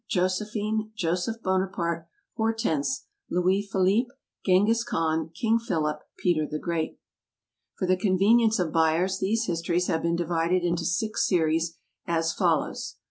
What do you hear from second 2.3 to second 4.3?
Hortense. Louis Philippe.